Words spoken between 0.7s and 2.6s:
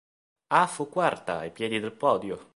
quarta, ai piedi del podio.